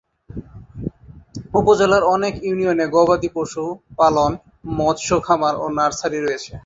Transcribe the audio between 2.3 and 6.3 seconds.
ইউনিয়নে গবাদি পশু পালন, মৎস খামার ও নার্সারি